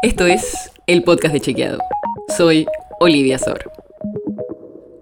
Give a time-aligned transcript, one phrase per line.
[0.00, 1.78] Esto es el podcast de Chequeado.
[2.36, 2.66] Soy
[3.00, 3.72] Olivia Sor.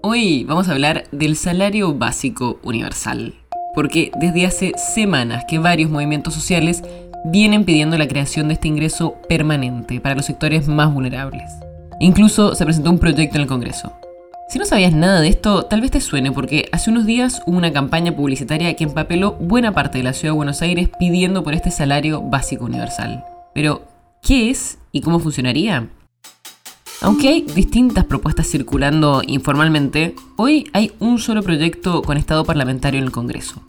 [0.03, 3.35] Hoy vamos a hablar del salario básico universal,
[3.75, 6.83] porque desde hace semanas que varios movimientos sociales
[7.27, 11.53] vienen pidiendo la creación de este ingreso permanente para los sectores más vulnerables.
[12.01, 13.93] Incluso se presentó un proyecto en el Congreso.
[14.49, 17.59] Si no sabías nada de esto, tal vez te suene porque hace unos días hubo
[17.59, 21.53] una campaña publicitaria que empapeló buena parte de la ciudad de Buenos Aires pidiendo por
[21.53, 23.23] este salario básico universal.
[23.53, 23.83] Pero,
[24.27, 25.89] ¿qué es y cómo funcionaría?
[27.01, 33.05] Aunque hay distintas propuestas circulando informalmente, hoy hay un solo proyecto con estado parlamentario en
[33.05, 33.63] el Congreso.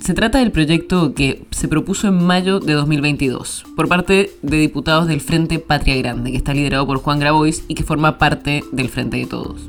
[0.00, 5.08] Se trata del proyecto que se propuso en mayo de 2022 por parte de diputados
[5.08, 8.88] del Frente Patria Grande, que está liderado por Juan Grabois y que forma parte del
[8.88, 9.68] Frente de Todos.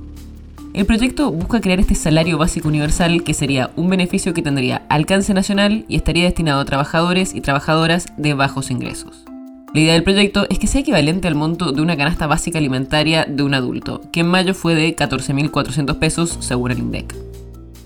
[0.74, 5.34] El proyecto busca crear este salario básico universal que sería un beneficio que tendría alcance
[5.34, 9.26] nacional y estaría destinado a trabajadores y trabajadoras de bajos ingresos.
[9.72, 13.26] La idea del proyecto es que sea equivalente al monto de una canasta básica alimentaria
[13.26, 17.16] de un adulto, que en mayo fue de 14.400 pesos según el INDEC.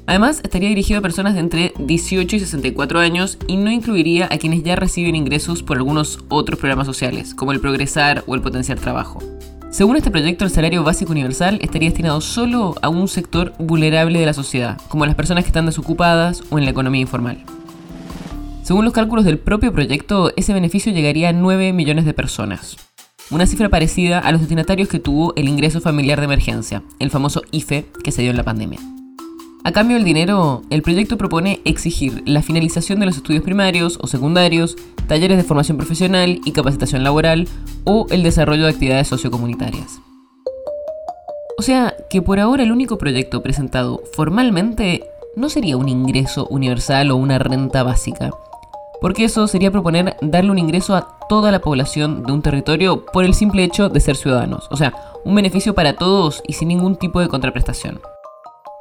[0.05, 4.37] Además, estaría dirigido a personas de entre 18 y 64 años y no incluiría a
[4.37, 8.79] quienes ya reciben ingresos por algunos otros programas sociales, como el Progresar o el Potenciar
[8.79, 9.19] Trabajo.
[9.69, 14.25] Según este proyecto, el salario básico universal estaría destinado solo a un sector vulnerable de
[14.25, 17.43] la sociedad, como las personas que están desocupadas o en la economía informal.
[18.63, 22.77] Según los cálculos del propio proyecto, ese beneficio llegaría a 9 millones de personas.
[23.29, 27.41] Una cifra parecida a los destinatarios que tuvo el ingreso familiar de emergencia, el famoso
[27.51, 28.79] IFE que se dio en la pandemia.
[29.65, 34.07] A cambio del dinero, el proyecto propone exigir la finalización de los estudios primarios o
[34.07, 34.77] secundarios,
[35.07, 37.49] talleres de formación profesional y capacitación laboral
[37.83, 39.99] o el desarrollo de actividades sociocomunitarias.
[41.57, 45.03] O sea, que por ahora el único proyecto presentado formalmente
[45.35, 48.31] no sería un ingreso universal o una renta básica,
[49.03, 53.25] porque eso sería proponer darle un ingreso a toda la población de un territorio por
[53.25, 54.93] el simple hecho de ser ciudadanos, o sea,
[55.25, 57.99] un beneficio para todos y sin ningún tipo de contraprestación.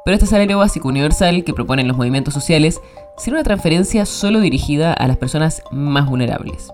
[0.05, 2.79] Pero este salario básico universal que proponen los movimientos sociales
[3.17, 6.71] será una transferencia solo dirigida a las personas más vulnerables.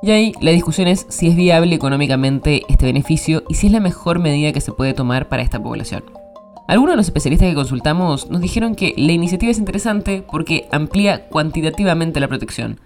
[0.00, 3.80] Y ahí la discusión es si es viable económicamente este beneficio y si es la
[3.80, 6.23] mejor medida que se puede tomar para esta población.
[6.66, 11.28] Algunos de los especialistas que consultamos nos dijeron que la iniciativa es interesante porque amplía
[11.28, 12.80] cuantitativamente la protección,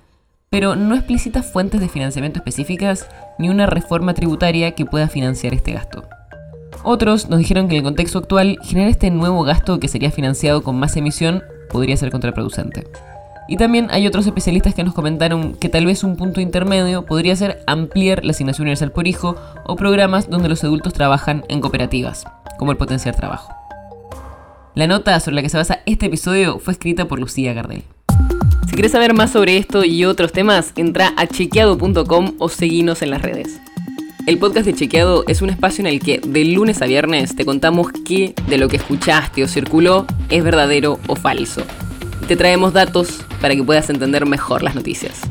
[0.51, 3.09] pero no explicita fuentes de financiamiento específicas
[3.39, 6.05] ni una reforma tributaria que pueda financiar este gasto.
[6.83, 10.63] Otros nos dijeron que en el contexto actual generar este nuevo gasto que sería financiado
[10.63, 12.85] con más emisión podría ser contraproducente.
[13.47, 17.35] Y también hay otros especialistas que nos comentaron que tal vez un punto intermedio podría
[17.37, 22.25] ser ampliar la asignación universal por hijo o programas donde los adultos trabajan en cooperativas,
[22.59, 23.58] como el potenciar trabajo.
[24.79, 27.83] La nota sobre la que se basa este episodio fue escrita por Lucía Gardel.
[28.69, 33.11] Si quieres saber más sobre esto y otros temas, entra a chequeado.com o seguinos en
[33.11, 33.61] las redes.
[34.29, 37.45] El podcast de Chequeado es un espacio en el que de lunes a viernes te
[37.45, 41.65] contamos qué de lo que escuchaste o circuló es verdadero o falso
[42.29, 45.23] te traemos datos para que puedas entender mejor las noticias.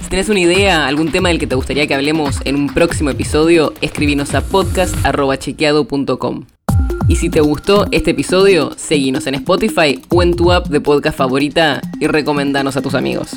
[0.00, 3.10] Si tienes una idea, algún tema del que te gustaría que hablemos en un próximo
[3.10, 6.44] episodio, escribinos a podcast.chequeado.com.
[7.08, 11.18] Y si te gustó este episodio, seguinos en Spotify o en tu app de podcast
[11.18, 13.32] favorita y recomendanos a tus amigos.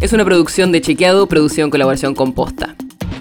[0.00, 2.74] Es una producción de Chequeado, producción en colaboración con Posta.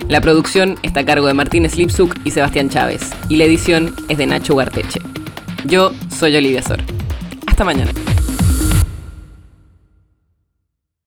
[0.10, 4.18] La producción está a cargo de Martín Slipsuk y Sebastián Chávez, y la edición es
[4.18, 5.00] de Nacho Garteche.
[5.66, 6.80] Yo soy Olivia Sor.
[7.48, 7.92] Hasta mañana.